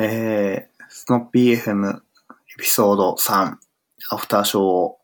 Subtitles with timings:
[0.00, 2.00] えー、スノッピー FM エ
[2.56, 3.56] ピソード3、
[4.10, 4.98] アフターショーを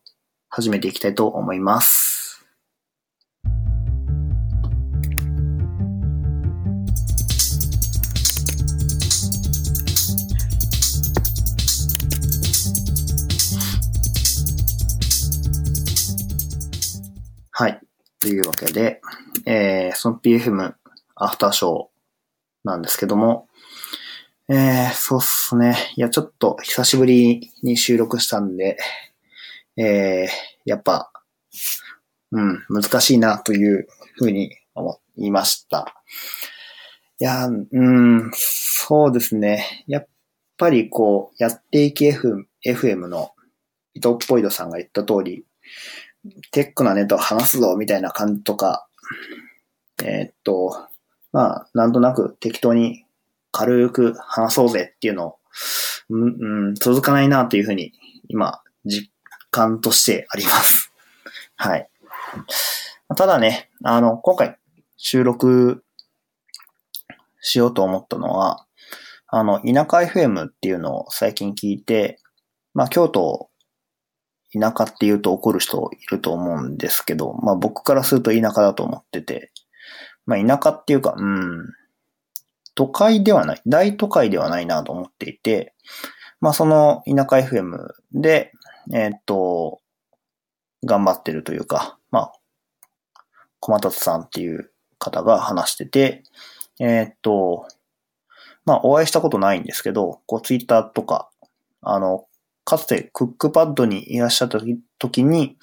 [0.48, 2.46] 始めていきたいと思います。
[17.50, 17.80] はい。
[18.20, 19.00] というわけで、
[19.44, 20.74] えー、スノッピー FM
[21.16, 21.86] アフターショー
[22.62, 23.48] なんですけども、
[24.46, 25.74] えー、そうっすね。
[25.96, 28.76] いや、ちょっと久しぶりに収録したんで、
[29.78, 30.28] えー、
[30.66, 31.10] やっぱ、
[32.30, 33.86] うん、難しいなという
[34.16, 35.94] ふうに思いました。
[37.18, 39.84] いや、うん、そうですね。
[39.86, 40.08] やっ
[40.58, 43.30] ぱりこう、やっていけ F- FM の
[43.94, 45.46] 伊藤ポイドさんが言った通り、
[46.50, 48.86] テックなネタを話すぞみたいな感じとか、
[50.04, 50.86] えーっと、
[51.32, 53.03] まあ、なんとなく適当に
[53.54, 55.36] 軽く話そうぜっていうのを、
[56.10, 57.92] うん、ん続かないなというふうに、
[58.28, 59.12] 今、実
[59.52, 60.92] 感としてあります。
[61.54, 61.88] はい。
[63.16, 64.58] ただね、あの、今回
[64.96, 65.84] 収録
[67.40, 68.66] しようと思ったのは、
[69.28, 72.18] あの、田舎 FM っていうのを最近聞いて、
[72.74, 73.50] まあ、京都、
[74.52, 79.52] 田舎って言うと怒る人いると思うんですけど、まあ僕からすると田舎だと思ってて、
[80.26, 81.66] まあ田舎っていうか、うん、
[82.74, 85.74] 都会ではない、大都会ではないなと思っていて、
[86.40, 88.52] まあその田舎 FM で、
[88.92, 89.80] えーっと、
[90.84, 92.32] 頑張ってるというか、まあ、
[93.60, 96.22] 小松さんっていう方が話してて、
[96.80, 97.66] えーっと、
[98.64, 101.30] まあお会いしたことないんですけど、こうツイッターとか、
[101.80, 102.26] あの、
[102.64, 104.58] かつてクックパッドにいらっしゃった
[104.98, 105.56] 時に、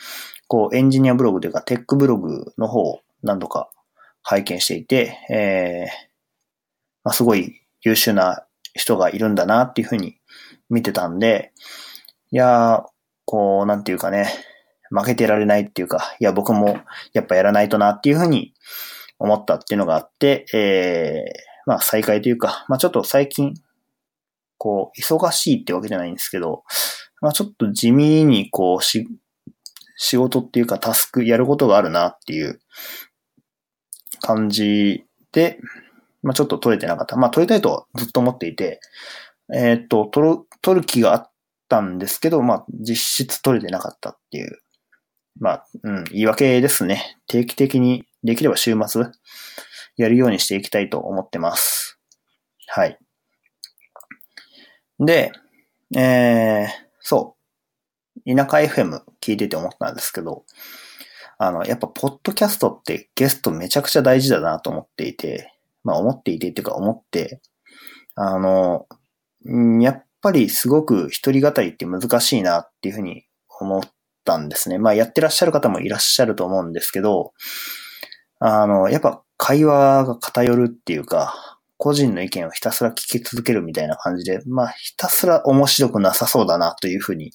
[0.47, 3.69] こうエンジニアブログというかテックブログの方を何度か
[4.21, 6.10] 拝見していて、えー
[7.03, 10.17] まあ、すごい優秀な人がいるんだなっていうふうに
[10.69, 11.51] 見てたんで、
[12.31, 12.83] いやー、
[13.25, 14.31] こう、なんていうかね、
[14.89, 16.79] 負けてられないっていうか、いや、僕も
[17.13, 18.53] やっぱやらないとなっていうふうに
[19.19, 23.53] 思ったっていうのがあって、えー、まあ再開というか、まあちょっと最近、
[24.57, 26.63] こう、忙しいってわけじゃないんですけど、
[27.21, 29.07] まあちょっと地味にこう、し、
[29.95, 32.59] 仕事っていうかタスクやることがあるなっていう
[34.21, 35.59] 感じで、
[36.23, 37.15] まあちょっと取れてなかった。
[37.15, 38.79] まあ取りたいとずっと思っていて、
[39.53, 41.31] えーっと、取る、取る気があっ
[41.67, 44.59] たんですけど、まあ実質取れてなかったっていう。
[45.39, 47.17] まあ、うん、言い訳ですね。
[47.27, 49.05] 定期的にできれば週末
[49.97, 51.99] やるようにしていきたいと思ってます。
[52.67, 52.99] はい。
[54.99, 55.31] で、
[55.95, 56.67] えー、
[56.99, 57.35] そ
[58.25, 58.35] う。
[58.35, 60.45] 田舎 FM 聞いてて思ったんですけど、
[61.37, 65.50] あの、やっぱ、ポッドキャストってゲストめちゃくちゃ大事だなと思っていて、
[65.83, 67.41] まあ、思っていてっていうか思って、
[68.15, 68.87] あの、
[69.81, 73.25] やっぱりすごく一人語りって難しいなっていうふうに
[73.59, 73.81] 思っ
[74.25, 74.77] たんですね。
[74.77, 77.33] まあ、やってらっしゃる方もいらっしゃると思うんですけど、
[78.39, 81.33] あの、やっぱ会話が偏るっていうか、
[81.77, 87.31] 個人の意見をひたすら聞き続けるみたいな感じで、まあ、ひたすら面白くなさそうだなというふうに、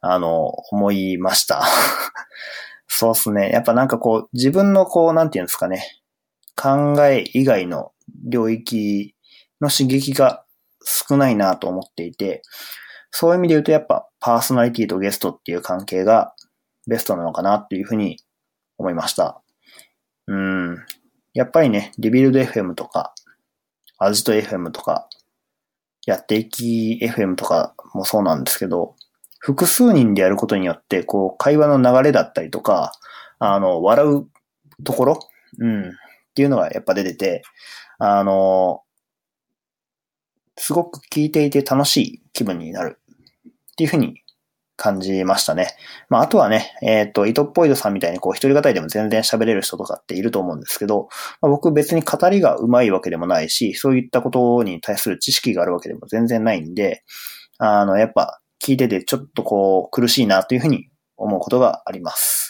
[0.00, 1.62] あの、思いました。
[2.88, 3.50] そうっすね。
[3.50, 6.00] やっぱなんかこう、自分のこう、なんていうんですかね、
[6.56, 7.92] 考え以外の
[8.24, 9.14] 領域
[9.60, 10.44] の刺激が
[10.84, 12.42] 少ないなと思っていて、
[13.10, 16.34] そういう意味で言うとやっぱパーソナリティとゲストっていう関係が
[16.86, 18.18] ベストなのかなっていうふうに
[18.78, 19.40] 思いました。
[20.26, 20.76] うん。
[21.34, 23.14] やっぱりね、リビルド FM とか、
[23.98, 25.08] アジト FM とか、
[26.06, 28.94] やっていき FM とかもそうなんですけど、
[29.38, 32.92] 複数人でやることによって、こう、会話の流れだったりとか、
[33.38, 34.26] あの、笑う
[34.84, 35.18] ところ
[35.58, 35.92] うん。
[36.36, 37.42] っていうのがやっぱ出てて、
[37.98, 38.82] あの、
[40.58, 43.00] すごく聞いていて楽しい気分になる
[43.48, 44.20] っていうふうに
[44.76, 45.68] 感じましたね。
[46.10, 51.08] まあ、あとはね、えっ、と、伊藤ポイドさんみたいにこう、一人語りでも全然喋れる人とかっていると思うんですけど、
[51.40, 57.02] まあ、僕別に語りが上手いわけでもないし、そういったことに対する知識があるわけでも全然ないんで、
[57.56, 62.45] あの、やっぱ聞いててちょっとこう、苦しいなというふうに思うことがあります。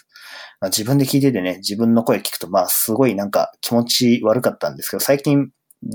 [0.66, 5.52] まあ、自分で聞いててね、自分の声聞くと、まあ、すごいなんか気持ち悪かったんですけど、最近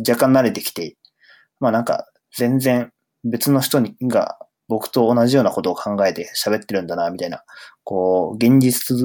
[0.07, 0.95] 若干慣れてきて、
[1.59, 2.07] まあなんか
[2.37, 2.93] 全然
[3.25, 4.37] 別の人にが
[4.69, 7.43] 僕と同じようなことを考えて喋ってるんだな、みたいな、
[7.83, 8.95] こう、現実、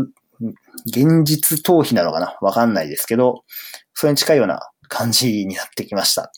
[0.86, 3.42] 現実逃避なのかなわかんないですけど、
[3.92, 6.30] それに近いような感じになってきました。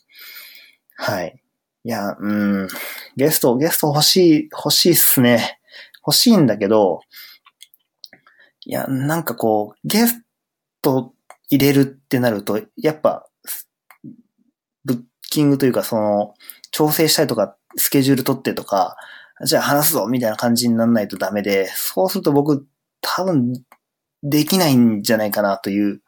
[0.97, 1.39] はい。
[1.85, 2.33] いや、う
[2.65, 2.69] ん、
[3.17, 5.61] ゲスト、ゲスト欲しい、欲しいっすね。
[6.07, 7.03] 欲しいんだけど、
[8.69, 10.23] いや、なんかこう、ゲス
[10.83, 11.15] ト
[11.49, 13.27] 入れるってなると、やっぱ、
[14.85, 16.35] ぶっキングというか、その、
[16.71, 18.99] 調整したりとか、スケジュール取ってとか、
[19.47, 22.67] じゃあ話すぞみたいな感じにならないとダメで、そうすると僕、
[23.01, 23.55] 多分、
[24.23, 26.03] できないんじゃないかなという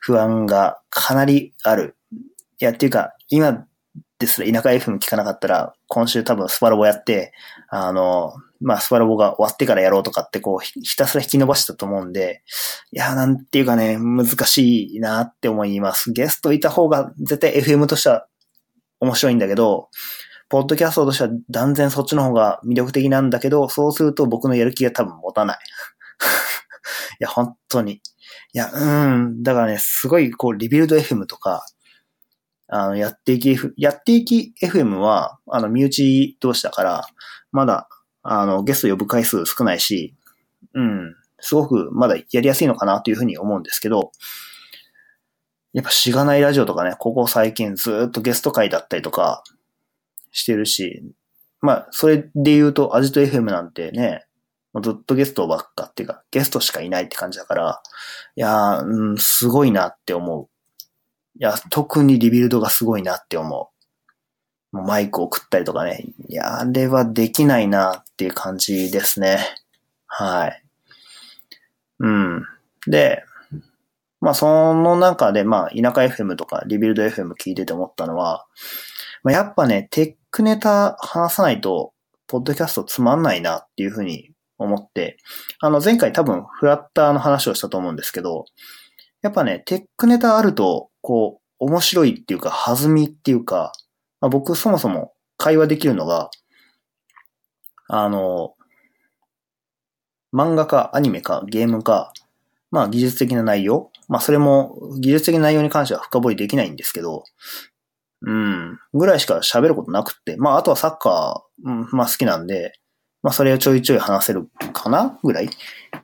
[0.00, 1.96] 不安がかなりある。
[2.58, 3.66] いや、っていうか、今
[4.20, 7.32] ですら田舎 FM 聞かなかったら、今週多分スパロボやって、
[7.70, 12.42] あの、まあ、スパロボが終わってからやろうとかってこう、ひたすら引き伸ばしたと思うんで、
[12.92, 16.12] いや、なんていうかね、難しいなって思います。
[16.12, 18.26] ゲストいた方が絶対 FM としては
[19.00, 19.88] 面白いんだけど、
[20.50, 25.58] ポッドキャストとしては断然そっちの方が魅力的なんだけど、そうすると僕のやる気が多分持たない。
[27.20, 28.02] いや、本当に。
[28.52, 29.42] いや、うん。
[29.42, 31.64] だからね、すごい、こう、リビルド FM とか、
[32.72, 37.02] あの、やっていき、やっていき FM は、あの、身内同士だから、
[37.52, 37.88] まだ、
[38.22, 40.14] あの、ゲスト呼ぶ回数少ないし、
[40.74, 44.12] うん、すごくまだやりやすいのかなというふうに思うんですけど、
[45.72, 49.42] やっぱしがないラジオとかね、ここ最近ずっとゲスト会だったりとか
[50.32, 51.02] してるし、
[51.60, 54.24] まあ、それで言うと、アジト FM なんてね、
[54.82, 57.82] ずっとゲストばっかっていうか、ゲストしかいないって感じだから、
[58.36, 60.48] いやー、うん、すごいなって思う。
[61.40, 63.70] いや、特に Rebuild がすごいなって思
[64.72, 64.76] う。
[64.76, 66.04] もうマイクを送ったりとかね。
[66.28, 69.38] いや、あれはできないなっていう感じですね。
[70.06, 70.62] はい。
[72.00, 72.44] うん。
[72.86, 73.24] で、
[74.20, 78.46] まあその中で、まあ田舎 FM とかリビルド FM 聞いてて思ったのは、
[79.22, 81.94] まあ、やっぱね、テックネタ話さないと、
[82.26, 85.16] ポッドキャストつまんないなっていうふうに思って、
[85.60, 88.44] あの前回多分フラッターの話をしたと思うんですけど、
[89.22, 93.72] やっぱね、テックネタあると、こう、面白いっていうか、弾みっていうか、
[94.20, 96.30] まあ、僕そもそも会話できるのが、
[97.88, 98.54] あの、
[100.32, 102.12] 漫画かアニメかゲームか、
[102.70, 107.24] まあ技術的な内容、まあそれも技術的な内容に関しては深掘りできないんですけど、
[108.22, 112.72] うん、ぐらいしか喋ることなくって、まああとはサッカー、うん、まあ好きなんで、
[113.22, 115.50] まあそれをちょいちょい話せるかなぐらい。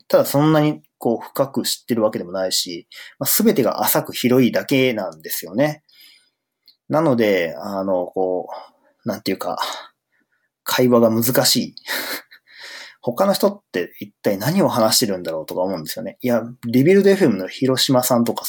[0.08, 2.88] ただそんなにこう深く知ってるわけでもないし、
[3.25, 5.82] す、べ、てが浅く広いだけなんですよね。
[6.88, 8.48] なので、あの、こ
[9.04, 9.58] う、なんていうか、
[10.62, 11.75] 会話が難しい。
[13.00, 16.19] 他の人って一体何を話してるんだろうとか思うんですよね。
[16.22, 18.44] いや、リビルド FM の広島さんとか、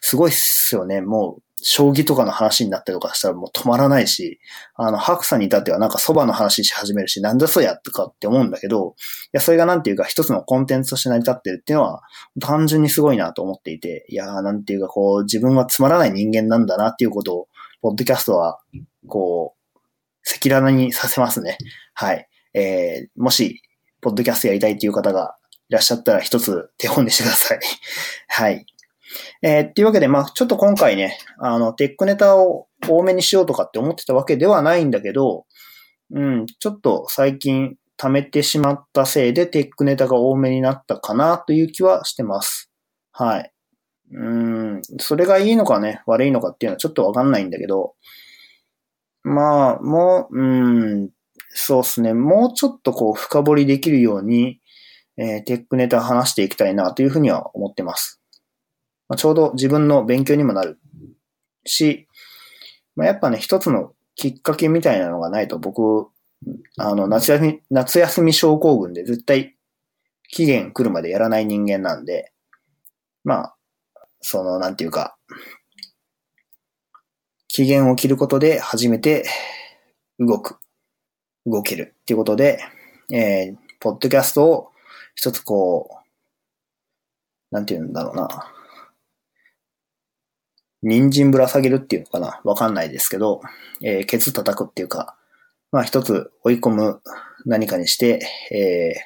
[0.00, 1.00] すごいっすよね。
[1.00, 4.38] もう、将棋とかの話になったりとかしたらもう止まらないし、
[4.74, 12.02] あの、白さんに至ってはなんか蕎麦の話し始めるし、なんだそうやとかって思うんだけど、いや、それがなんていうか一つのコンテンツとして成り立ってるっていうのは、
[12.38, 17.48] 単純にすごいなと思っていて、いやー、なんていうかこう、自分はつまらない人間なんだなっていうことを、
[17.80, 18.60] ポッドキャストは、
[19.08, 19.78] こう、
[20.28, 21.56] 赤裸々にさせますね。
[21.94, 22.28] はい。
[22.52, 23.62] えー、もし、
[24.02, 25.36] ポッドキャストやりたいっていう方が
[25.70, 27.60] いらっしゃったら一つ手本にしてください。
[28.28, 28.66] はい。
[29.42, 35.46] えー、っていうわけで、まあちょっと今回ね、あの、テックネタを多めにしようとかって思ってたわけではないんだけど、
[36.10, 42.70] うん、ちょっと最近貯めてしまったせいでテックネタが多めになったかなという気はしてます。
[43.12, 43.52] はい。
[44.12, 47.94] うん、それがいいのかね、悪いのかっていうのはちょっとわかんないんだけど、
[49.22, 50.42] まあ、もう、う
[51.04, 51.10] ん、
[51.50, 54.60] そうですね、もうちょっとこう深掘りできるように、
[55.16, 58.20] えー、テックネタ話していきたいなというふうには思ってます。
[59.08, 60.78] まあ、ちょうど自分の勉強にもなる
[61.64, 62.08] し、
[62.96, 66.08] まあ、やっぱね、一つのきっかけみたいなのがないと僕、
[66.78, 69.56] あの、夏休み、夏休み症候群で絶対
[70.28, 72.32] 期限来るまでやらない人間なんで、
[73.24, 73.56] まあ、
[74.20, 75.16] その、なんていうか、
[77.48, 79.24] 期限を切ることで初めて
[80.18, 80.58] 動く、
[81.46, 82.58] 動けるっていうことで、
[83.12, 84.70] えー、ポッドキャストを
[85.14, 88.53] 一つこう、なんていうんだろうな。
[90.84, 92.40] 人参ぶら下げるっていうのかな？
[92.44, 93.40] わかんないですけど、
[93.82, 95.16] えー、ケツ叩くっていうか、
[95.72, 97.00] まあ一つ追い込む
[97.46, 98.20] 何かにして、
[98.52, 99.02] えー、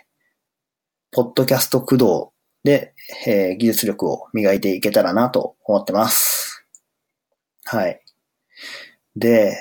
[1.12, 2.32] ポッドキャスト駆動
[2.64, 2.94] で、
[3.26, 6.66] えー、技術力を磨いていけたらなと思ってます。
[7.64, 8.02] はい。
[9.14, 9.56] で、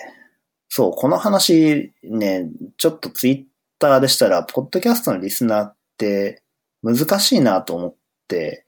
[0.69, 3.43] そう、この話ね、ちょっとツイッ
[3.79, 6.41] ターでしたら、ポッドキャストのリスナーって
[6.81, 7.95] 難しいなと思っ
[8.27, 8.65] て、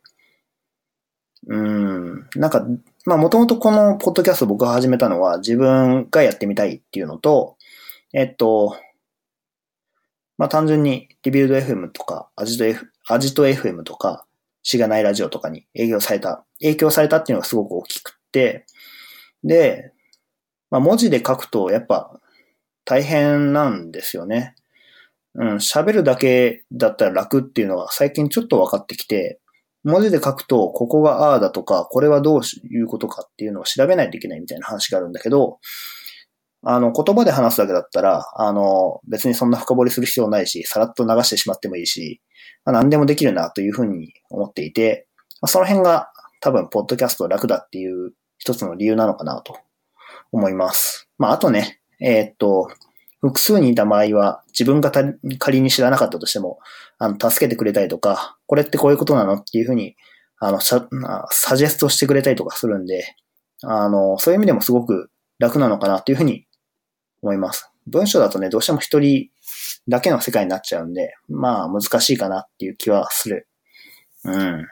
[1.47, 2.65] うん、なんか
[3.05, 7.55] まあもともとこのポッドキャスト僕が始めたのは自分がやってみたいっていうのと、
[8.13, 8.75] えっと、
[10.37, 14.25] まあ単純にリビルド FM とかアジト F、アジト FM とか
[14.63, 18.65] しがないラジオとかに営業された、影響されたっていうのがすごく大きくて、
[19.43, 19.93] で、
[20.69, 22.19] まあ文字で書くとやっぱ
[22.83, 24.55] 大変なんですよね。
[25.35, 29.39] うん、喋るだけだったら楽っていうのは最近ちょっと分かってきて、
[29.89, 35.59] 文字で書くと、ここがああだとか、これはどういうことかっていうのを調べないといけないみたいな話があるんだけど、
[36.63, 42.21] あの、言葉で話すだけだったら、あの、別にそんな深掘りする必要ないし、さらっと流してしまってもいいし、
[42.65, 45.07] まあ、何でもできるなというふうに思っていて、
[45.41, 49.57] まあ、その辺が多分、ポッドキャスト楽だっていう一つの理由なのかなと
[50.31, 51.09] 思います。
[51.17, 52.69] まあ、あとね、えー、っと、
[53.21, 54.91] 複数にいた場合は、自分が
[55.39, 56.59] 仮に知らなかったとしても、
[56.97, 59.95] あの、助けてくれたりとか、これってこういうことなのっていうふうに、
[60.39, 63.15] あの、サジェストしてくれたりとかするんで、
[63.63, 66.45] あの、そういう意味でもすごく楽なのかなっていうふうに
[67.21, 67.69] 思います。
[67.87, 69.29] 文章だとね、どうしても一人
[69.87, 73.47] だけの世界になっちゃうんで、まあ難しいかなっていう気はする。
[74.23, 74.67] うん。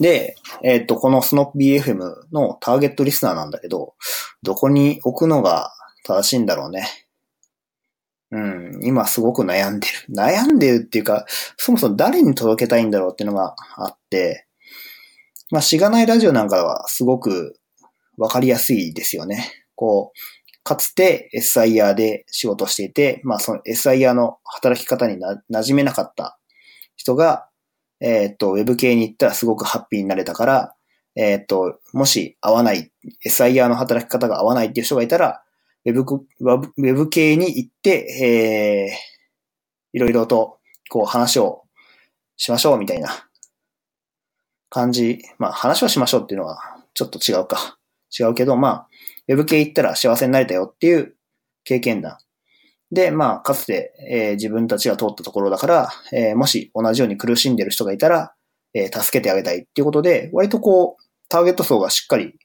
[0.00, 1.98] で、えっ、ー、と、このスノッピー FM
[2.32, 3.94] のターゲットリスナーなんだけど、
[4.42, 5.72] どこに置くのが
[6.04, 7.03] 正しいんだろうね。
[8.30, 9.94] うん、今すごく悩んでる。
[10.14, 11.26] 悩んでるっていうか、
[11.56, 14.46] そもそも誰に届けたいんだろうっていうのがあって、
[15.50, 17.60] まあ、しがないラジオなんかはすごく
[18.16, 19.52] わかりやすいですよね。
[19.76, 20.18] こう、
[20.64, 26.38] かつて SIR で仕事していて、まあその SIR の働き方にな馴染めなかった
[26.96, 27.48] 人が、
[28.00, 30.74] えっ、と、ウェブ系に行ったらすごくハッピーになれたから、
[31.16, 32.90] えっ、と、もし合わない、
[33.26, 35.43] SIR の働き方が合わないっていう人がいたら、
[35.84, 36.02] ウェブ、
[36.40, 38.90] ウェブ系に行って、
[39.92, 40.58] えー、いろいろと、
[40.90, 41.64] こう話を
[42.36, 43.28] しましょうみたいな
[44.70, 45.18] 感じ。
[45.38, 46.58] まあ話をしましょうっていうのは
[46.94, 47.78] ちょっと違うか。
[48.16, 48.88] 違うけど、まあ、
[49.28, 51.16] ウェブ系行ったら幸せになれたよっていう
[51.64, 52.18] 経験談。
[52.92, 58.34] で、まあ、かつて、えー、自分たちが通ったところだから、えー、もし同じように苦しんでる人がいたら、
[58.72, 62.38] えー、助けてあげたいっていうことで、割とこう、ターゲット層がしっかり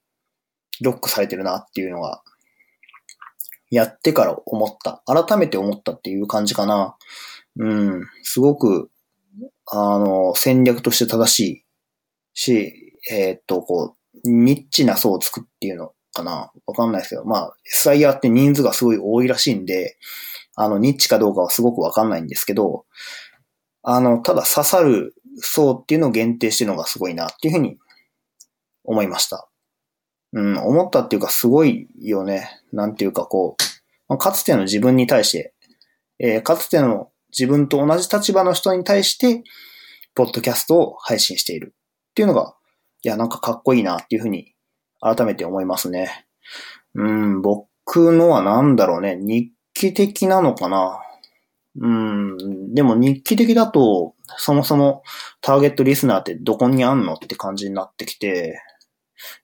[0.82, 2.24] ロックされてるなっていうのが、
[3.70, 5.04] やってから思った。
[5.06, 6.96] 改めて思ったっていう感じかな。
[7.58, 8.04] うん。
[8.24, 8.90] すごく、
[9.68, 11.66] あの、戦略として正しい
[12.34, 19.98] し、えっと、こう、ニッチな層を作っていうのかなわかんないですけど、まあ、SIR って人数がすごい多いらしいんで、
[20.56, 22.86] あの、ニッチかどうかはすごくわかんないんですけど、
[23.84, 27.78] あの、ただ刺さる層っていうのを限定してるのがすごいなっていうふうに
[28.84, 29.49] 思いました。
[30.34, 32.50] うん、思ったっていうかすごいよね。
[32.72, 33.58] なんていうかこ
[34.10, 35.54] う、かつての自分に対して、
[36.20, 39.44] えー、かつての自分と同じ立場の人に対して、
[40.16, 41.74] ポッドキャストを配信している
[42.12, 42.56] っていうのが、
[43.04, 44.54] いや、なんかかっこいいなっていうふうに
[45.00, 46.26] 改めて思いますね。
[46.96, 49.16] うん、僕のはなんだろうね。
[49.16, 51.00] 日記的なのかな。
[51.80, 55.04] うん、でも日記的だと、そもそも
[55.42, 58.62] ターゲットリスナーってどこにあんのって感じになってきて、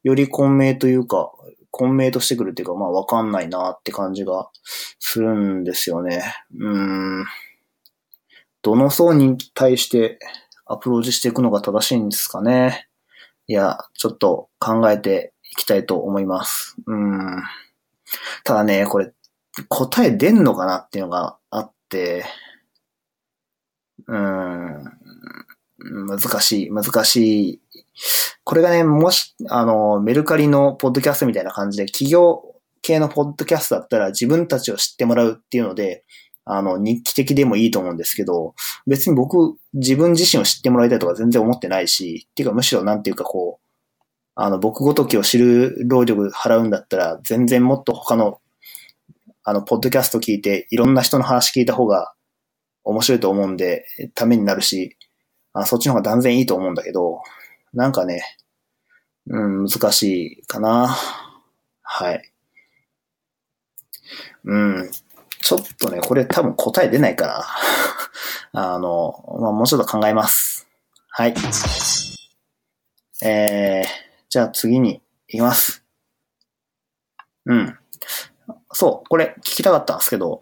[0.03, 1.31] より混迷というか、
[1.71, 4.49] 混迷としてくるっていうか、まあわかんないなって感じが
[4.99, 6.23] するんですよね。
[6.57, 6.77] う
[7.21, 7.25] ん。
[8.61, 10.19] どの層に対して
[10.65, 12.87] アプローチしていくのが正しいんですかね。
[13.47, 16.75] いや、ちょっと考えていきたいと思います。
[16.87, 17.43] うん。
[18.43, 19.13] ただね、これ、
[19.69, 22.25] 答え出んのかなっていうのがあって、
[24.07, 24.83] うん、
[26.07, 27.61] 難しい、難しい。
[28.43, 32.43] これがね、もし、あの、メルカリのポッドキャストみたいな感じで、企業
[32.81, 36.03] 系のポッドキャストだったら自分たちを知ってもらうっていうので、
[36.45, 38.53] あの、日記的でもいいと思うんですけど、
[38.85, 43.65] 別に僕、自分自身を知ってもらいたいとか全然思ってないし、っていうかむしろなんていうかこう、
[44.35, 48.39] あの、僕ごときを知る労力払うんだったら、全然もっと他の、
[49.43, 52.13] あの、ポッドキャスト聞いて、いろんな人の話聞いた方が
[52.83, 54.97] 面白いと思うんで、ためになるし、
[55.53, 57.21] あそっちの方が断然いいと思うんだけど、
[57.75, 58.23] なんかね、
[59.27, 60.95] うん、難しいかな。
[61.81, 62.31] はい。
[64.45, 64.91] うん。
[65.41, 67.43] ちょっとね、これ多分答え出ないから、
[68.53, 70.67] あの、まあ、もうちょっと考えます。
[71.09, 71.35] はい。
[73.21, 73.85] えー、
[74.29, 75.83] じゃあ次に行きます。
[77.45, 77.77] うん。
[78.71, 80.39] そう、これ聞きたかったんですけど、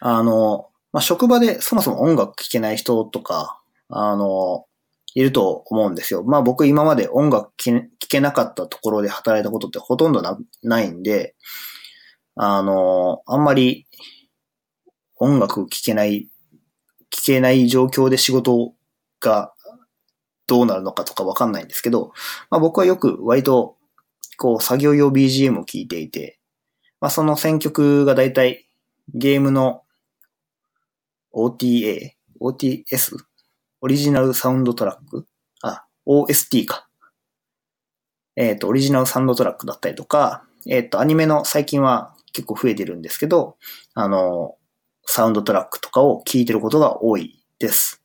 [0.00, 3.58] あの、まあ、職場でそもそも音楽聴けない人とか、
[3.88, 4.66] あの、
[5.14, 6.22] いると思うんですよ。
[6.22, 11.34] まあ僕今まで音楽聴けなかったところで働いたことってほとんどなないんで、
[12.36, 13.86] あの、あんまり
[15.18, 16.28] 音楽聴けない、
[17.10, 18.72] 聴けない状況で仕事
[19.20, 19.52] が
[20.46, 22.12] どうなるのかとかわかんないんですけど、
[22.50, 23.76] まあ僕はよく割と、
[24.38, 26.38] こう、作業用 BGM を聴いていて、
[27.00, 28.66] まあその選曲がだいたい
[29.14, 29.82] ゲームの
[31.32, 33.29] OTA、OTS?
[33.80, 35.26] オリジナルサウンドトラック
[35.62, 36.88] あ、OST か。
[38.36, 43.56] えっ、ー、と、オリジナルサウンドトラックだったりとか、えっ、ー、と、アニメの最近は結構増えてるんですけど、
[43.94, 44.56] あの、
[45.04, 48.02] サウンドトラックとかを聴いてることが多いです。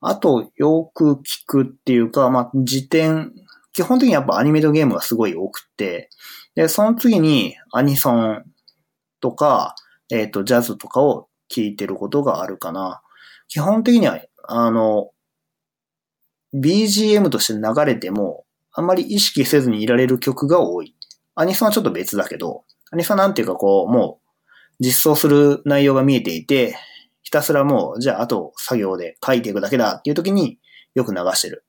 [0.00, 3.32] あと、よく聞くっていうか、まあ、辞典
[3.74, 6.08] 基本的にやっぱアニメとゲームがすごい多くて、
[6.54, 8.44] で、その次にアニソン
[9.20, 9.74] とか、
[10.10, 13.02] えっ、ー、と、ジャズとかを聴いてることがあるかな。
[13.48, 15.10] 基本的には、あの、
[16.54, 20.94] BGM として流れても、あんまり意識せずにいられる曲が多い。
[21.34, 26.76] アニソンはちょっと別だけど、アニソンなんていうかこう、もう、実装する内容が見えていて、
[27.22, 30.58] ひたすらもう、じゃああと作業で書いていくだけだっていう時に
[30.94, 31.64] よく流してる。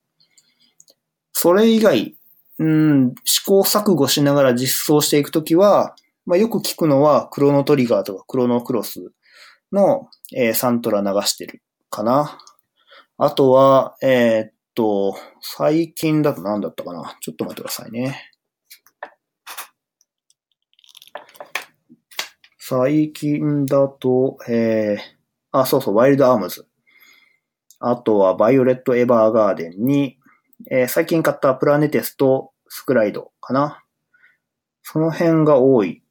[1.32, 2.16] それ以外、
[2.58, 9.12] うん、試行錯誤しながら実装していくときは、まあ、よく聞くのは、クロノトリガーとかクロノクロス
[9.72, 12.38] の、えー、サントラ流してるかな。
[13.18, 17.16] あとは、えー、っと、最近だと何だったかな？
[17.20, 18.30] ちょっと待ってくださいね。
[22.58, 24.98] 最近だと、えー、
[25.52, 26.66] あ、そうそう、ワイルドアームズ。
[27.78, 30.18] あとは、バイオレット・エヴァーガーデンに、
[30.70, 33.82] えー、最近買ったプラネテスとスクライドかな？
[34.82, 36.02] その辺が多い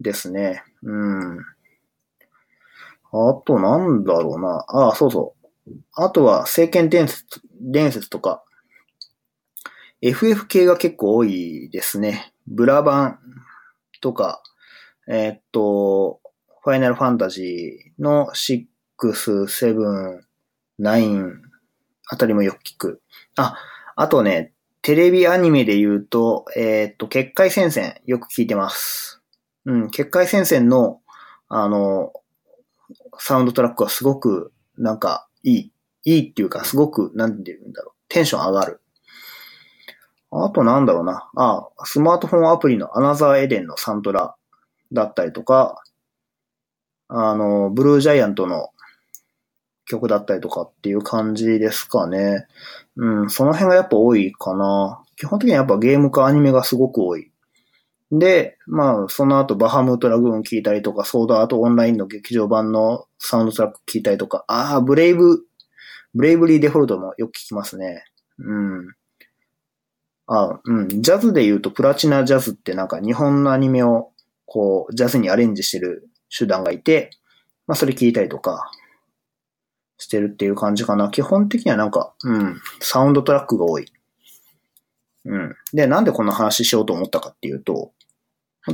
[0.00, 0.62] ですね。
[0.82, 1.38] うん。
[3.12, 4.64] あとなんだろうな。
[4.68, 5.34] ああ、そうそ
[5.66, 5.72] う。
[5.94, 8.42] あとは、聖剣伝説、伝説とか、
[10.02, 12.32] FF 系が結構多いですね。
[12.46, 13.18] ブラバン
[14.00, 14.42] とか、
[15.08, 16.20] えー、っと、
[16.62, 18.66] ファイナルファンタジーの6、
[18.98, 20.20] 7、
[20.80, 21.34] 9
[22.08, 23.02] あたりもよく聞く。
[23.36, 23.56] あ、
[23.96, 29.22] あとね、テレビアニメで言うと、えー、っと、結界戦線よく聞いてます。
[29.64, 31.00] うん、結界戦線の、
[31.48, 32.12] あの、
[33.18, 35.72] サウンドトラックはすごく、なんか、いい。
[36.06, 37.94] いいっていうか、すごく、なんて言うんだろう。
[38.08, 38.80] テンション上がる。
[40.30, 41.28] あとなんだろうな。
[41.36, 44.36] あ、スマートフォンアプリのアナザーエデンのサントラ
[44.92, 45.82] だったりとか、
[47.08, 48.70] あの、ブルージャイアントの
[49.86, 52.46] 曲だったりとかっていう感じですかね。
[52.96, 55.02] うん、その辺がやっぱ多いかな。
[55.16, 57.32] 基本的にはやっぱゲームかアニメがすごく多い。
[58.12, 65.44] で、まあ、その後バハムートラグーン聞いたりとか、ソードアートオンラインの劇場版のサウンドトラック聞いたりとか、ああ、ブレイブ、
[66.16, 68.04] ブレイブリーデフォルトもよく聞きますね。
[68.38, 68.94] うん。
[70.26, 70.88] あうん。
[71.02, 74.10] ジャズで言うとプラチナジャズってなんか日本のアニメを
[74.46, 77.10] こう、ジャズにアレンジしてる手段がいて、
[77.66, 78.70] まあそれ聞いたりとか、
[79.98, 81.10] してるっていう感じかな。
[81.10, 83.86] 基本的にはなんか、うん、サウンドトラックが多い。
[85.24, 85.54] うん。
[85.72, 87.92] で、なんでこんな話しようと思ったかっていうと、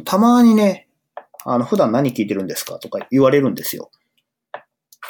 [0.04, 0.88] たまにね、
[1.44, 3.90] あの、普段何聞いてるんですかとか言われるんですよ。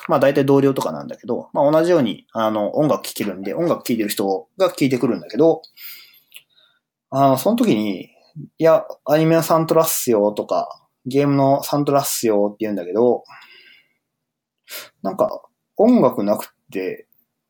[0.08, 5.62] まあ大体同僚とかなんだけど、まあ同じように、あの、音楽聴けるんで、音楽聴いてる人が聞いてくるんだけど、
[7.10, 8.10] あの、その時に、
[8.58, 13.24] いや、アニメのサントラっすよとか、ゲームのサントラっすよって言うんだけど、
[15.02, 15.42] なんか、
[15.76, 17.06] 音楽なくて、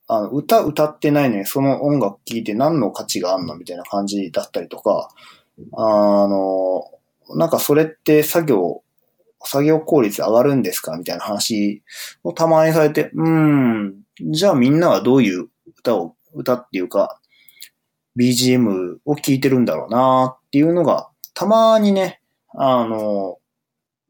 [0.09, 5.09] あの、歌歌ってないのにその音楽聴いて何の価値があんのみたいな感じだったりとか、
[5.77, 5.83] あ
[6.27, 6.85] の、
[7.37, 8.83] なんかそれって作業、
[9.45, 10.97] 作業効率上がるんですか？
[10.97, 11.83] みたいな話
[12.23, 17.21] をたまにされて、うん、じゃあみんなはどういう歌を、歌っていうか、
[18.17, 22.21] BGM を聴いてるんだろうなっていうのが、たまにね、
[22.55, 23.39] あの、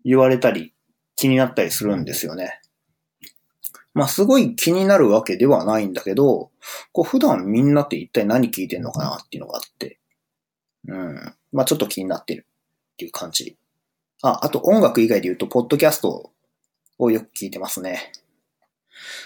[0.05, 0.75] 言われたり、
[1.15, 2.61] 気になったりするんですよね。
[3.95, 6.51] まあすごい気になるわけではないんだけど、
[6.93, 9.99] こう普段みんなって一体何聞いてんのかなっていうのがあって、
[10.89, 11.35] うん。
[11.53, 12.47] まあちょっと気になってる
[12.95, 13.57] っていう感じ。
[14.23, 16.33] あ、あと音楽以外で言うと、ポッドキャスト
[16.99, 18.13] をよく聞いてますね。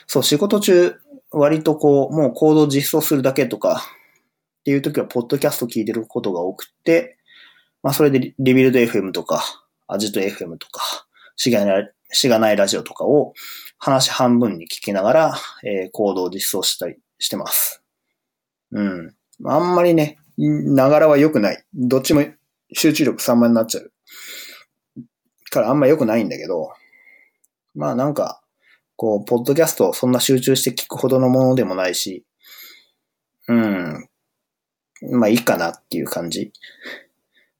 [0.07, 0.97] そう、仕事中、
[1.31, 3.83] 割とこう、もうコード実装するだけとか、
[4.61, 7.19] っていう時は、ポッドキャスト聞いてることが多くて、
[7.83, 9.43] まあそれでリビルド FM とか、
[9.87, 11.07] アジト FM とか、
[11.37, 13.35] しがない、しがないラジオとかを、
[13.79, 17.83] 話半分に聞きながら、えー、行動を実装したりしてます。
[18.73, 19.15] うん。
[19.45, 21.65] あんまりね、ながらは良くない。
[21.75, 22.25] どっちも
[22.73, 23.93] 集中力散漫になっちゃう。
[25.51, 26.71] からあんま良くないんだけど、
[27.75, 28.43] まあなんか、
[28.97, 32.25] こう、ポッドキャストそんな集中して聞くほどのものでもないし、
[33.49, 34.09] うん。
[35.13, 36.53] まあいいかなっていう感じ。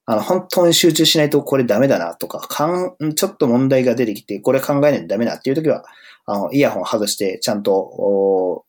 [0.07, 5.85] あの、本当に集中しないとこれダメだなとか、かん、ちょっと問題が出てきて、これ考えないとダメだっていう時は、
[6.25, 8.65] あの、イヤホン外してちゃんと、お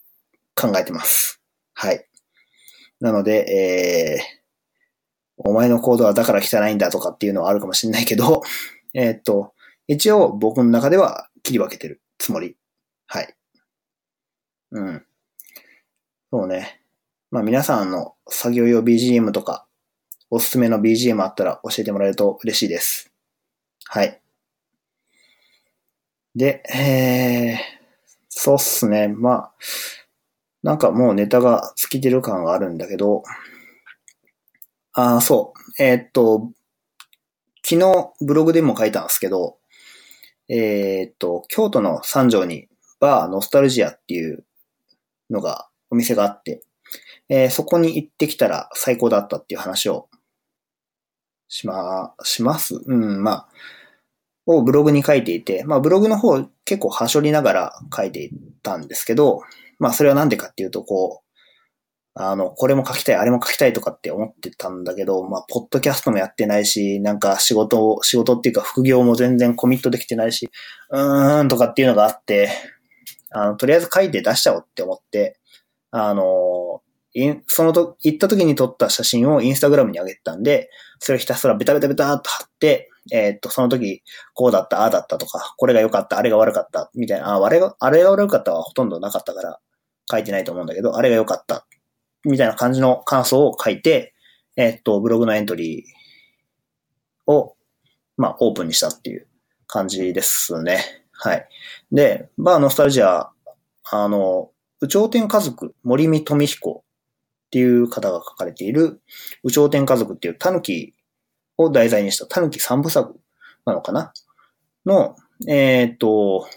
[0.55, 1.41] 考えてます。
[1.73, 2.07] はい。
[2.99, 8.41] なので、えー、お前のコードはだから汚いんだとかっていうのはあるかもしれないけど、
[8.93, 9.53] えー、っと、
[9.87, 12.57] 一応僕の中では切り分けてるつもり。
[13.07, 13.35] はい。
[14.71, 15.05] うん。
[16.31, 16.81] そうね。
[17.31, 19.67] まあ皆さんの作業用 BGM とか、
[20.29, 23.11] おすすめの BGM あったら教えてもらえると嬉しいです。
[23.85, 24.21] はい。
[26.35, 27.57] で、えー、
[28.29, 29.07] そうっすね。
[29.07, 29.53] まあ、
[30.63, 33.23] なんかもうネタが尽きてる感があるんだけど、
[34.93, 35.83] ああ、そう。
[35.83, 36.51] えーっと、
[37.69, 39.57] 昨日ブログでも書いたんですけど、
[40.47, 42.69] えーっと、京都の三条に
[43.01, 44.45] バーノスタルジアっていう
[45.29, 46.61] のが、お店があって、
[47.27, 50.07] えーそこに行ってきたら最高だったっていう話を
[51.49, 52.75] しま、します？
[52.85, 53.47] うん、まあ、
[54.45, 58.31] をブログに書いていて、まあブログの方結構はしょりながら書いてい
[58.63, 59.41] たんですけど、
[59.77, 61.26] まあそれはなんでかっていうと、こう、
[62.19, 70.49] あの、これも書きたい、あれも書きたいとかって思ってたんだけど、まあ、ポッドキャストもやってないし、なんか仕事を、仕事っていうか副業も全然コミットできてないし、
[70.89, 72.49] うーんとかっていうのがあって、
[73.29, 75.39] あの、とりあえず書いて出しちゃおうって思って、
[75.91, 76.81] あの、
[77.13, 84.01] インそのと、行った時に撮った写真をインスタグラムに上げたんで、それをひたすらベタベタベタっと貼って、えーっと、その時、
[84.33, 89.59] こうだった、ああだったとか、これが良かった、あれが悪かった、みたいな、ああれが、あれが悪かったはほとんどなかったから、
[90.09, 91.66] 書いてないと思うんだけど、あれが良かった、
[92.27, 94.13] みたいな感じの感想を書いて、
[94.55, 97.55] えっと、ブログのエントリーを、
[98.17, 99.27] まあ、オープンにしたっていう
[99.67, 100.79] 感じですね。
[101.11, 101.47] はい。
[101.91, 103.29] で、バーノスタルジア、
[103.89, 109.01] あの、宇頂天家族、森見富彦っていう方が書かれている、
[109.43, 110.93] 宇頂天家族っていう狸
[111.57, 113.19] を題材にした狸三部作
[113.65, 114.13] なのかな？
[114.85, 115.15] の、
[115.47, 116.47] えーっと、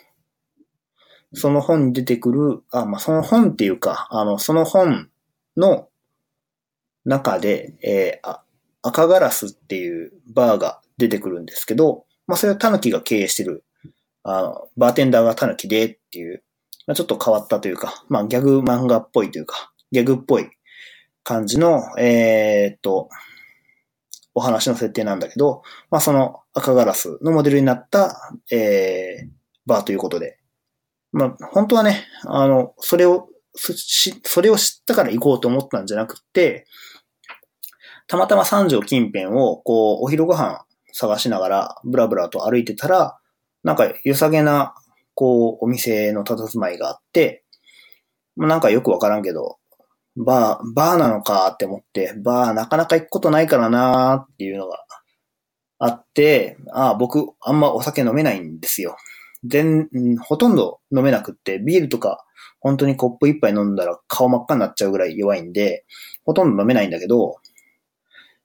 [1.33, 5.09] その本に出てくる、あ、まあ、その本っていうか、あの、その本
[5.61, 5.89] の
[7.05, 8.41] 中で、えー
[8.83, 13.65] 赤ガラスっていうバーが出てくるんですけど、まあ、それはタヌキが経営してる、
[14.23, 16.43] あの、バーテンダーがタヌキでっていう、
[16.87, 20.49] まあ、ちょっと変わったというか、まあ、ギャグ漫画っぽいというか、ギャグっぽい
[21.25, 23.11] 感じの、えーっと、
[24.35, 28.17] お話の設定なんだけど、まあ、その赤ガラスのモデルになった、
[28.51, 29.29] えー、
[29.67, 30.39] バーということで、
[31.13, 36.67] まあ、本当はね、あの、それを、そしそれを知ったから行こうと思ったんじゃなくて、
[38.07, 43.19] たまたま三条近辺を、こう、お昼ご飯探しながら、ブラブラと歩いてたら、
[43.63, 44.75] なんか良さげな、
[45.15, 47.45] こう、お店の佇まいがあって、
[48.37, 49.59] まあなんかよくわからんけど、
[50.17, 54.85] バー、バーなのかって思って、バーなかなか行くことないからなーっていうのが
[55.79, 58.97] あって、ああ、僕、あんまお酒飲めないんですよ。
[59.45, 59.89] 全、
[60.21, 62.25] ほとんど飲めなくって、ビールとか、
[62.61, 65.85] 本当にコップ一杯飲んだら顔真っ赤になっちゃうぐらい弱いんで、
[66.25, 67.37] ほとんど飲めないんだけど、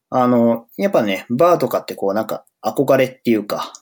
[0.10, 3.74] あの、やっぱね、バーとかってこうなんか憧れっていうか、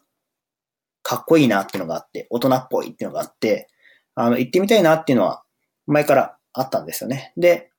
[1.04, 3.70] かっこいいなっていうのがあって、大人っぽいっていうのがあって、
[4.16, 5.44] あの、行ってみたいなっていうのは
[5.86, 7.34] 前からあったんですよね。
[7.38, 7.70] で、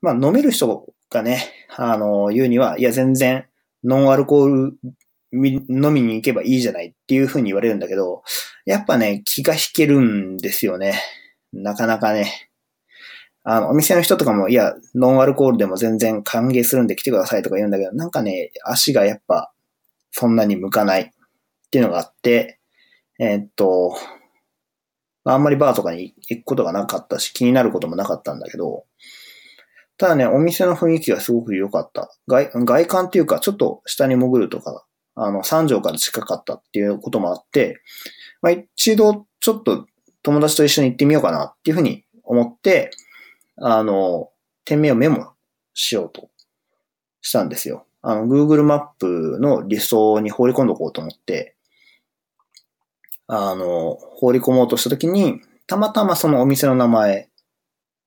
[0.00, 1.42] まあ飲める人がね、
[1.76, 3.46] あの、言うには、いや全然
[3.84, 4.78] ノンアルコール
[5.32, 8.22] 飲みに行けばいいじゃないっていう風に言われるんだけど、
[8.64, 11.00] やっぱね、気が引けるんですよね。
[11.52, 12.50] なかなかね。
[13.44, 19.52] あの、お店の人とかも、いや、ノンアルコールでも全然歓迎するんで来てくださいとか言うんだけど、なんかね、足がやっぱ、
[20.10, 21.08] そんなに向かないっ
[21.70, 22.58] ていうのがあって、
[23.20, 23.96] えーっと、
[25.24, 28.84] あんまりバーとかに行くことがなかったし、気になることもなかったんだけど、
[29.98, 32.10] ただね、お店の雰囲気がすごく良かった。
[32.26, 37.80] 外、外観っていうか、ちょっと下に潜るとか、あの、三条から近かったっていうこともあって、
[38.42, 39.86] まあ、一度、ちょっと
[40.26, 42.90] 友達と一緒に行ってみようかなっていうふうに思って、
[43.58, 44.30] あの、
[44.64, 45.34] 店名をメモ
[45.72, 46.30] しようと
[47.20, 47.86] したんですよ。
[48.02, 51.54] あの、Google マップの理想に放り込んどこうと思って、
[53.28, 57.28] あの、放り込もうとしたときに、たまたまそのお店の名前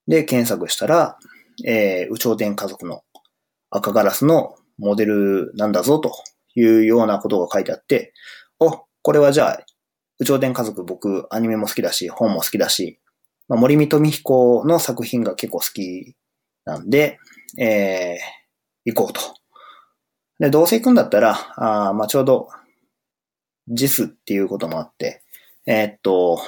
[0.05, 1.17] で検索したら、
[1.65, 3.03] えー、宇頂天家族の
[3.69, 6.11] 赤ガラスのモデルなんだぞと
[6.55, 8.11] いうようなことが書いてあって、
[8.59, 9.59] お、これはじゃあ、
[10.19, 12.99] 宇頂天家族僕アニメも好きだし、本も好きだし、
[13.47, 16.15] まあ、森見富彦の作品が結構好き
[16.65, 17.17] なんで、
[17.57, 19.21] えー、行こうと。
[20.39, 22.49] で、どうせ行くんだったら、あまあちょうど、
[23.71, 25.23] JIS っていうこともあって、
[25.65, 26.39] えーっと、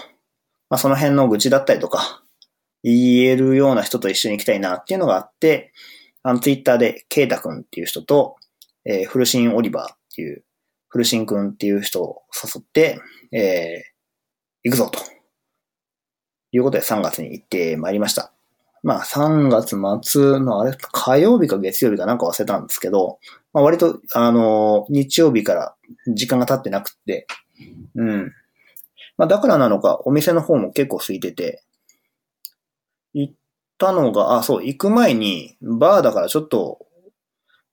[0.69, 2.23] まあその辺の愚痴だったりとか、
[2.83, 5.71] 言えるような人と一緒に行きたいなっていうのがあって、
[6.23, 8.37] あの、ツイッターで、ケイタ君っていう人と、
[8.85, 10.43] えーフルシン・オリバーっていう、
[10.91, 12.99] フルシン君っていう人を誘って、
[13.31, 13.91] えー
[14.63, 14.99] 行くぞと。
[16.51, 18.31] いうことで3月に行ってまいりました。
[18.83, 23.19] まあ3月末のあれ、火曜日か月曜日かなんか忘れたんですけど、
[23.53, 25.75] まあ割と、あの日曜日から
[26.13, 27.25] 時間が経ってなくて、
[27.95, 28.31] うん。
[29.17, 31.63] まあだからなのか、お店の方も結構空いてて、
[33.13, 33.33] 行っ
[33.77, 36.85] たのが、あ、そう、行く前に、バーだからちょっと、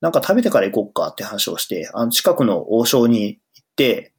[0.00, 4.12] なんか食べてから行こっかって話をして、あの近くの王将に行って、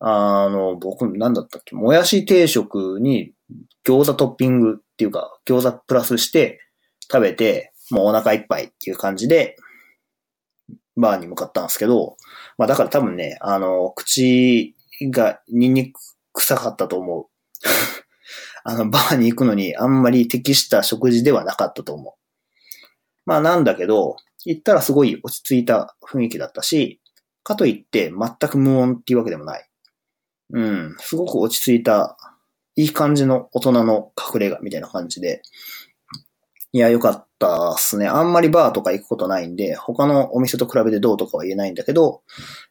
[0.00, 3.32] あの、僕、なんだったっけ、もやし定食に
[3.86, 6.60] 餃子トッピングっていうか、餃子プラスして
[7.10, 9.56] 食べて、もうお腹いっぱいっていう感じで、
[10.96, 12.16] バーに向かったんですけど、
[12.56, 14.74] まあだから多分ね、あの、口
[15.10, 16.00] がニンニク
[16.32, 17.26] 臭かったと思う。
[18.64, 22.14] あの、バーに行くのにあんまり適した食事ではなかったと思う。
[23.26, 27.00] まあなんだけど、行ったらすごい落ち着いた雰囲気だったし、
[27.42, 29.68] かといって全く無音っていうわけでもない。
[30.50, 32.16] うん、すごく落ち着いた、
[32.76, 35.42] いい感じの大人の隠れ家みたいな感じで、
[36.72, 38.08] いや、よかったっすね。
[38.08, 42.22] あんまりバーとか行くことないんで、他のお店と比べてどうとかは言えないんだけど、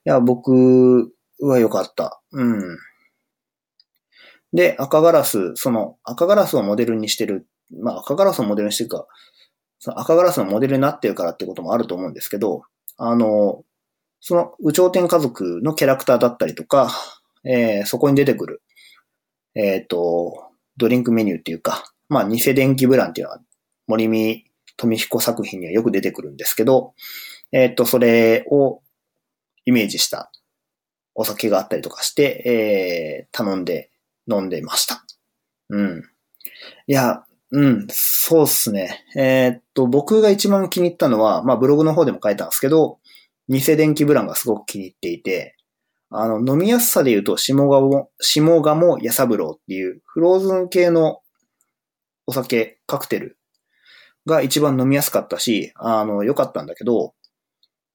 [0.05, 2.21] いや、僕は良かった。
[2.33, 2.77] うん。
[4.51, 7.47] で、赤ガラス、その赤ガラスをモデルにしてる、
[7.81, 9.07] まあ赤ガラスをモデルにしてるか、
[9.83, 12.63] その赤ガラスのモデルになってるからってこともあると思うんですけど、
[12.95, 13.65] あの、
[14.21, 16.89] その、宇頂天家族のキャラクターだったりとか、
[17.43, 18.61] えー、そこに出てくる、
[19.55, 23.41] えっ、ー、と、ドリンクメニューっていうか、まあ、偽電気ブランっていうのは、
[23.87, 24.45] 森見
[24.77, 26.93] 富彦作品にはよく出てくるんですけど、
[27.51, 28.81] えっ、ー、と、それを
[29.65, 30.31] イメージした
[31.13, 33.91] お酒があったりとかして、えー、頼んで
[34.31, 35.03] 飲んでました。
[35.67, 36.03] うん。
[36.87, 39.05] いや、うん、そうっすね。
[39.15, 42.97] えー、っと、僕が一番気に入ったのは、まあブログの方でも書いたんですけど、
[43.47, 45.55] 偽電気ブランがすごく気に入っていて、
[46.09, 51.21] あの、飲みやすさで言うと、下鴨、下鴨やさぶろうっていう、フローズン系の
[52.25, 53.37] お酒、カクテル
[54.25, 57.13] が一番飲みやすかったし、あの、良かったんだけど、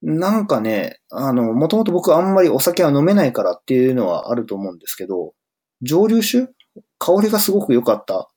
[0.01, 5.33] なんかね、あの、もともと僕あんまりお酒は飲めないからっていうのはあると思うんですけど、
[5.81, 6.53] 蒸留酒？
[6.97, 8.29] 香りがすごく良かった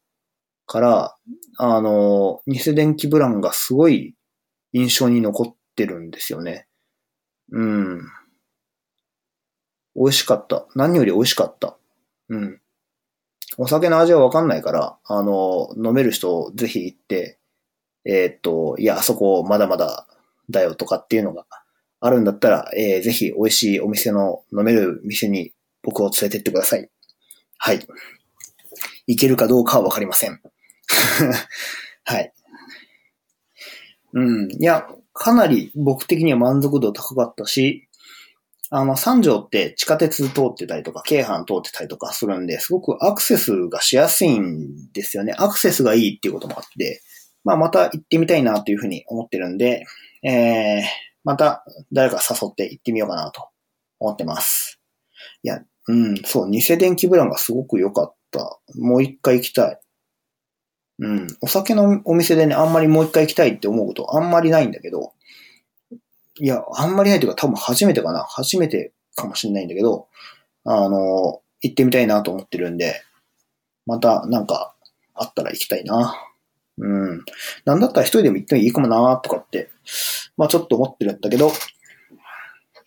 [0.67, 1.17] から、
[1.59, 4.15] あの、偽電気ブランがすごい
[4.73, 6.67] 印象に残ってるんですよね。
[7.51, 8.01] うん。
[9.95, 10.67] 美味しかった。
[10.75, 11.77] 何より美味しかった。
[12.29, 12.61] うん。
[13.59, 17.39] お酒の味はわかんないから、あの、飲める人ぜひ行って、
[18.05, 20.07] えー、っと、いや、あそこまだまだ
[20.51, 21.45] だよとかっていうのが
[22.01, 26.89] あるんだったら、えー、ぜひ美味しいお店の飲める店に僕を連れてってください。
[27.59, 27.87] はい。
[29.07, 30.41] いけるかどうかはわかりません。
[32.05, 32.33] はい。
[34.15, 34.53] うん。
[34.53, 37.89] いや、かなり僕的には満足度高かったし、
[38.71, 45.35] あの、三条って地下鉄通ってたりとか、京阪通ってたりとかするんで、すごくアクセスがしやすいんですよね。
[45.37, 47.03] アクセスがいいっていうこともあって、
[47.45, 49.85] まあ、また行ってみたいなというふうに思ってるんで、
[50.23, 50.83] えー、
[51.25, 53.49] また誰か誘って行ってみようかなと
[53.99, 54.81] 思ってます。
[55.43, 58.22] いや、うん、そう、偽電気ブランがすごく良かった。
[58.77, 59.81] もう一回行きたい。
[60.99, 65.15] うん、お酒のお店でね、あんまりもう一回行きたいって思うことあんまりないんだけど、
[66.39, 68.25] いや、あんまりないというか多分初めてかな。
[68.25, 70.09] 初めてかもしれないんだけど、
[70.65, 73.03] あの、行ってみたいなと思ってるんで、
[73.87, 74.75] またなんか
[75.15, 76.15] あったら行きたいな。
[76.79, 77.25] うん。
[77.65, 79.71] なんだったら一人でも行ってもいいかもなとかって、
[80.37, 81.53] まあちょっと思ってるんだけど、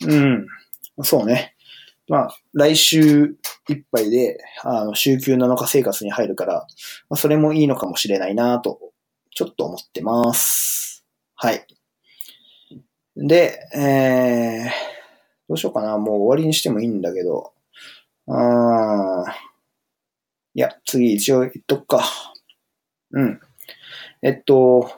[0.05, 0.47] うん。
[1.03, 1.54] そうね。
[2.07, 3.35] まあ、来週
[3.69, 6.67] いっぱいで、あの、週休7日生活に入るから、
[7.09, 8.79] まあ、それもいいのかもしれないなと、
[9.31, 11.03] ちょっと思ってます。
[11.35, 11.65] はい。
[13.17, 14.69] で、えー、
[15.49, 15.97] どうしようかな。
[15.97, 17.53] もう終わりにしてもいいんだけど、
[18.27, 19.31] あー、
[20.53, 22.03] いや、次一応言っとくか。
[23.11, 23.39] うん。
[24.21, 24.91] えっと、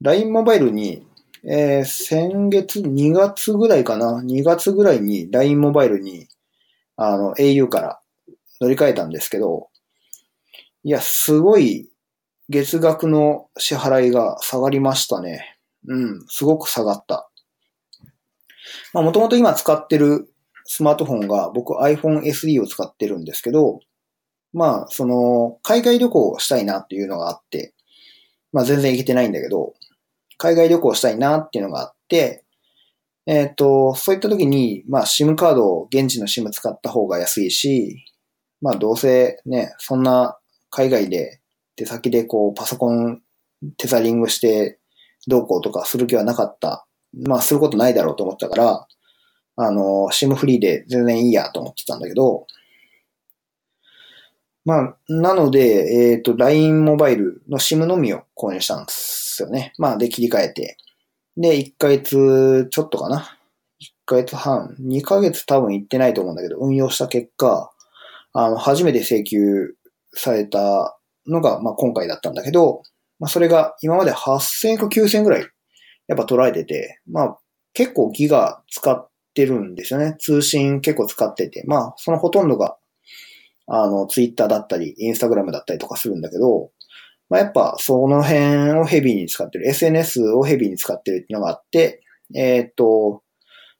[0.00, 1.07] LINE モバイルに
[1.44, 6.28] えー、先月2月ぐらいかな ?2 月ぐらいに LINE モバイルに、
[6.96, 8.00] あの、au から
[8.60, 9.68] 乗り換えたんですけど、
[10.84, 11.88] いや、すごい
[12.48, 15.58] 月額の支払いが下がりましたね。
[15.86, 17.30] うん、すごく下がった。
[18.92, 20.32] まあ、もともと今使ってる
[20.64, 23.80] スマートフォンが僕 iPhone SE を使ってるんですけど、
[24.52, 27.74] まあ、その、海外旅行をしたいなっていうのがあって、
[28.52, 29.74] まあ全然行けてないんだけど、
[30.38, 32.44] 海外旅行したいなっていうのがあって、
[33.26, 38.06] えっ、ー、と、そういった時に、まあ、SIM カードを現地の SIM 使った方が安いし、
[38.62, 40.38] まあ、どうせね、そんな
[40.70, 41.40] 海外で
[41.76, 43.20] 出先でこう、パソコン
[43.76, 44.78] テザリングして
[45.26, 46.86] どうこうとかする気はなかった。
[47.26, 48.86] まあ、することないだろうと思ったから、
[49.56, 52.46] あの、SIM フリーで全然いいやと思ってたんだけど、
[54.64, 59.72] まあ、なので、えっ、ー、と、LINE モバイルの SIM のみを購入したんですですよね。
[59.78, 60.76] まあ、で、切り替えて。
[61.36, 63.38] で、1ヶ月ちょっとかな。
[63.80, 67.70] 1ヶ月半、2ヶ月多分行ってないと思うんだけど、運用した結果、
[68.32, 69.74] あの、初めて請求
[70.12, 72.82] されたのが、まあ、今回だったんだけど、
[73.20, 75.48] まあ、それが今まで8000か9000ぐらい、
[76.08, 77.38] やっぱ捉えてて、まあ、
[77.74, 80.16] 結構ギガ使ってるんですよね。
[80.18, 82.76] 通信結構使ってて、まあ、そのほとんどが
[83.70, 86.70] あの、ツイッターだったり、インスタグラムだったりとかするんだけど、
[87.28, 92.02] まあ、やっぱその辺をヘビーに使ってる、SNS をヘビーに使ってるっていうのがあって、
[92.34, 93.22] えっ、と、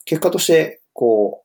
[0.05, 1.45] 結果として、こ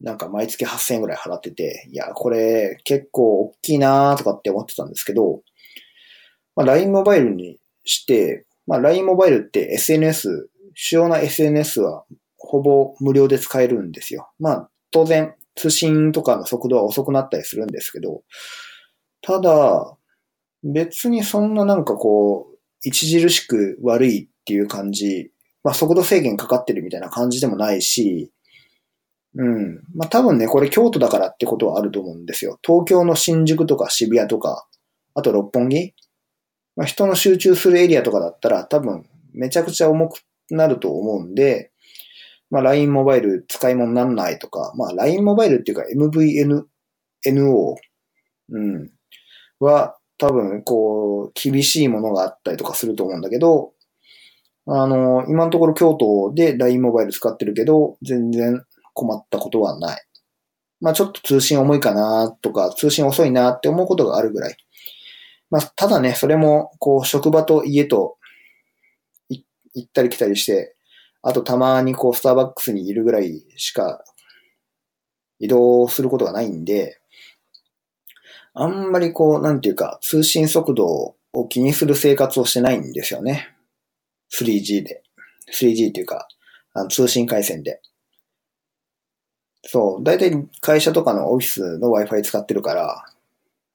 [0.00, 5.42] う、なんか毎月8000円ぐらい払ってて、いや、これ結構大きいなーとかって思ってたんですけど、
[6.54, 12.04] まあ、LINE モバイルにして、まあ、LINE モバイルって SNS、主要な SNS は
[12.36, 14.30] ほぼ無料で使えるんですよ。
[14.38, 18.22] まあ、当然、通信とかの速度は遅くなったりするんですけど、
[19.22, 19.97] ただ、
[20.62, 25.30] 別にそんななんかこう、著しく悪いっていう感じ、
[25.64, 28.32] まあ速度制限かかってるみたいな感じでもないし、
[29.34, 29.82] うん。
[29.94, 32.58] まあ多分ね、これ京都だからってことはあると思うんですよ。
[32.64, 34.66] 東京の新宿とか渋谷とか、
[35.14, 35.94] あと六本木
[36.76, 41.72] まあ人の集中するエリアとかだったら多分めちゃくちゃ重くなると思うんで、
[42.50, 47.74] まあ LINE モバイル使い物になんないとか、まあ LINE モバイルっていうか MVNO、
[48.50, 48.90] うん、
[49.60, 53.72] は多分こう厳しいものがあったりとかすると思うんだけど、
[54.66, 60.04] あの、今のところ京都で LINE モバイル使ってるけど、全然困ったことはない。
[60.80, 64.56] まあちょっと通信重いかなとか、通信遅いなって思うことがあるぐらい。
[65.50, 68.18] まあただね、それもこう職場と家と
[69.74, 70.76] 行ったり来たりして、
[71.22, 74.04] あとたまにこうスターバックスにいるぐらいしか
[75.38, 76.97] 移動することがないんで、
[78.60, 83.54] あんまりこう、なんていうか、通信速度を気にする生活をしてないんですよね。
[84.32, 85.04] 3G で。
[85.52, 86.26] 3G っていうか、
[86.74, 87.80] あの通信回線で。
[89.62, 93.04] そう、だいたい会社とかのオフィスの Wi-Fi 使ってるから、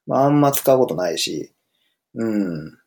[0.06, 1.54] まあ、あんま使うことないし、
[2.15, 2.78] うん。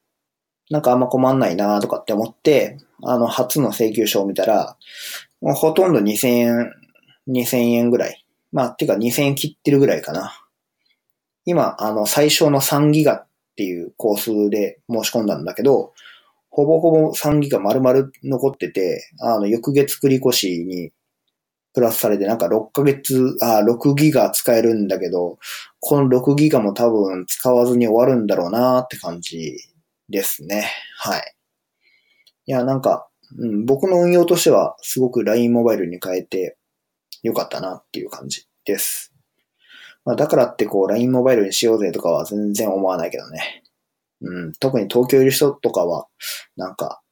[0.69, 4.77] なんかあんま困んないなとかって思って、あの、初の請求書を見たら、
[5.41, 6.75] もうほとんど2000円、
[7.29, 8.23] 2000円ぐらい。
[8.53, 10.46] まあ、てか2000円切ってるぐらいかな。
[11.47, 15.95] 今、あの、最小の3ギガっていうコースで申し込んだんだけど、
[16.51, 20.91] ほぼほぼ3ギガ丸々残ってて、あの、翌月繰り越しに
[21.73, 25.39] プラスされて、なんか6ヶ月、あ、6ギガ使えるんだけど、
[25.79, 29.57] この6ギガも多分使わずに終わるんだろうなって感じ
[30.09, 30.69] ですね。
[30.99, 31.35] はい。
[32.47, 36.57] いや、なんか、うん、僕の運用としてはすごく LINE モバイルに変えて
[37.23, 39.16] よかったなっていう感じです。
[40.07, 43.64] まあ、だからってこう LINE モバイルにしようぜとかは全然思わないけどね。
[44.23, 46.07] うん、特に東京いる人とかは、
[46.57, 47.03] なんか、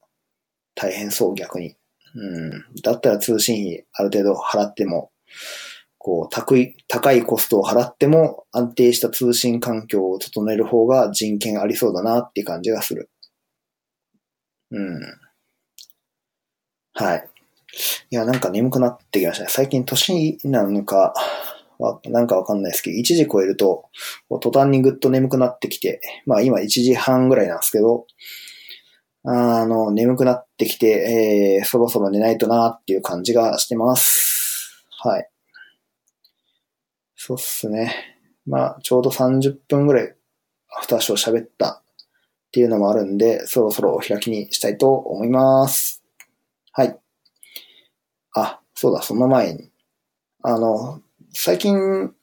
[0.74, 1.76] 大変そう逆に。
[2.14, 5.10] うん、だったら通信費ある程度払っても、
[5.98, 13.10] こう、高い、高いコストを払っても安定した通信環境を整える方が人権ありそうだなっていう感じがする。
[14.70, 15.00] うん。
[16.92, 17.28] はい。
[18.10, 19.50] いや、なんか眠くなってきましたね。
[19.50, 21.14] 最近年なのか、
[22.04, 23.86] なんかわかんないですけど、1時超えると、
[24.40, 28.06] 途端にぐっと眠くなってきて、まあ今1時半ぐらいなんですけど、
[29.26, 34.84] あの、眠くなってきて、えー、そろそろ寝ないとなっていう感じがしてます。
[35.00, 35.28] はい。
[37.16, 37.94] そうっすね。
[38.46, 40.14] まあ、ちょうど30分ぐらい、
[40.76, 41.82] アフターショー喋ったっ
[42.52, 46.02] ていうのもあるんで、そろそろお開きにしたいと思います。
[46.72, 46.98] はい。
[48.34, 49.70] あ、そうだ、その前に。
[50.42, 51.00] あの、
[51.36, 52.14] 最近、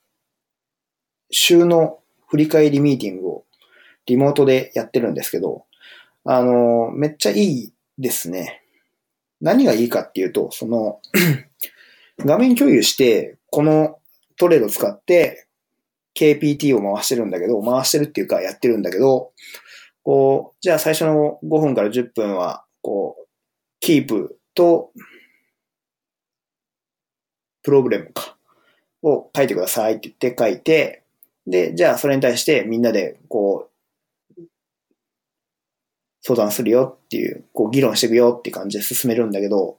[1.32, 3.46] 週の振り返りミーティングを
[4.06, 5.66] リモートでやってるんですけど、
[6.24, 8.64] あの、めっちゃいいですね。
[9.42, 11.02] 何がいいかっていうと、その、
[12.20, 14.00] 画面共有して、この
[14.38, 15.46] トレード使って、
[16.16, 19.34] KPT を回してるんだけど、回してるっていうかやってるんだけど、
[20.04, 23.28] こう、じゃあ最初の5分から10分は、こう、
[23.82, 24.92] キープと、
[27.62, 28.38] プロブレムか、
[29.04, 31.04] を書いてくださいって言って書いて、
[31.48, 33.72] で、じゃあそれに対してみんなで、こう、
[36.24, 39.78] 相談するよっていう、こう議論していくよって感じで進めるんだけど、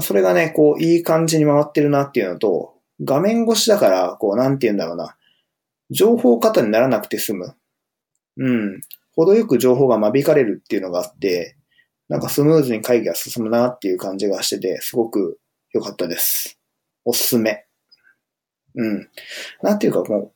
[0.00, 5.16] それがね、こういい感じに回ってるなっていうのと、画面越しだから、こうなんて言うんだろうな、
[5.90, 7.54] 情報過多にならなくて済む。
[8.36, 8.80] うん。
[9.12, 11.56] 程よく情報が間引かれるっていうのがあって、
[12.08, 15.38] なんかスムーズに会議が進むなっていう感じがしてて、すごく
[15.72, 16.58] 良かったです。
[17.04, 17.66] おすすめ。
[18.74, 19.08] うん。
[19.62, 20.32] なんていうかもう、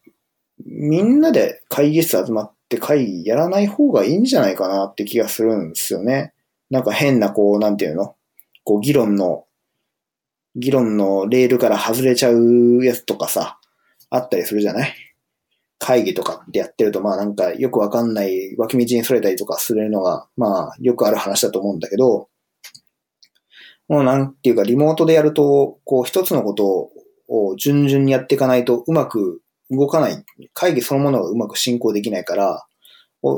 [0.64, 6.32] みんなで会議室集まって会議やらない方がいいんじゃないかなって気がするんですよね。
[6.70, 8.16] なんか変なこう、なんていうの？
[8.64, 9.44] こう議論の、
[10.56, 13.58] 議論のレールから外れちゃうやつとかさ、
[14.10, 14.94] あったりするじゃない？
[15.78, 22.28] 会議とかってやってると、まあなんかよくわかんない脇道にそれたりとかするのが、まあよくある話だと思うんだけど、
[23.88, 26.90] もうなんていうかリモートでやると、こう一つのことを
[27.28, 30.24] を順々にやっていかないとうまく動かない。
[30.52, 32.66] 会議そのものがうまく進行できないから、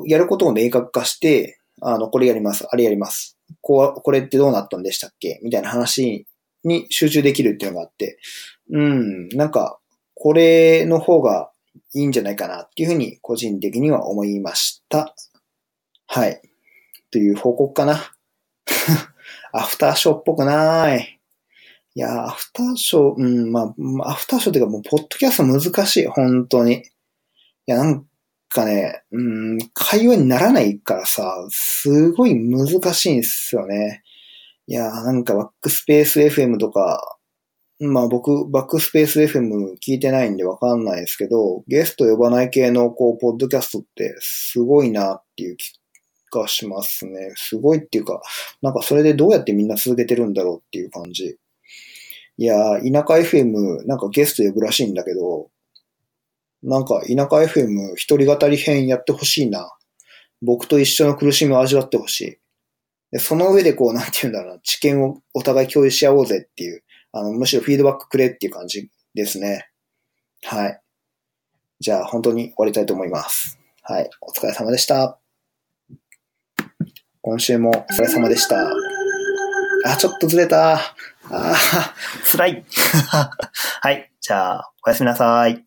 [0.07, 3.39] やることを明確化して、あの、これやります、あれやります。
[3.61, 6.27] こう、これってどうなったんでしたっけみたいな話
[6.65, 8.19] に集中できるっていうのがあって、
[8.71, 9.79] うん、なんか、
[10.15, 11.51] これの方が
[11.95, 15.15] いいんじゃないかなっていうふうに個人的には思いました。
[16.07, 16.41] はい。
[17.11, 18.13] という報告かな。
[19.53, 21.16] アフターショーっぽくない。
[21.97, 23.75] いや、アフターショー、うん、ま
[24.05, 26.75] あ、アフターショーっていうかもう、ポッドキャスト難しい、本当に。
[26.75, 26.83] い
[27.65, 28.07] や、なん
[28.51, 34.03] かね、うん、会話にならないからさ、すごい難しいんですよね。
[34.67, 37.17] いや、なんかバックスペース FM とか、
[37.79, 45.73] まあ僕、バックスペース FM 聞いてないんでわかんないですけど、ゲスト呼ばない系のこう、ポッドキャストってすごいなっていう気
[46.31, 47.33] がしますね。
[47.37, 48.21] すごいっていうか、
[48.61, 51.39] なんかそれでどうやってみんな続けてるんだろうっていう感じ。
[52.39, 55.51] いやー、田舎 FM なんかゲスト呼ぶらしいんだけど、
[56.63, 59.73] なんか田舎 FM 一人語り編やってほしいな。
[60.43, 62.39] 僕と一緒の苦しみを味わってほしい。
[63.13, 66.83] でその上でこう、なんて言うんだろうな、知見をお互い共有し合おうぜっていう、
[67.13, 69.71] あの、むしろフィードバックくれっていう感じですね。
[70.43, 70.81] はい。
[71.81, 73.59] じゃあ、本当に終わりたいと思います。
[73.83, 74.11] はい。
[74.21, 75.19] お疲れ様でした。
[77.23, 78.71] 今週もお疲れ様でした。
[79.85, 80.95] あ、ちょっとずれた。
[81.31, 82.65] ああ、辛い。
[83.83, 84.11] はい。
[84.21, 85.66] じゃあ、おやすみなさい。